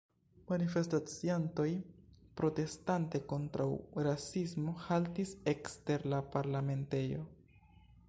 [0.51, 1.65] Manifestaciantoj,
[2.41, 3.69] protestante kontraŭ
[4.09, 7.27] rasismo, haltis ekster la parlamentejo.